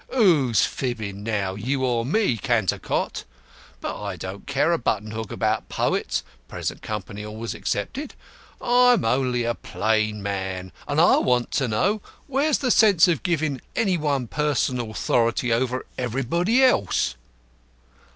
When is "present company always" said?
6.47-7.53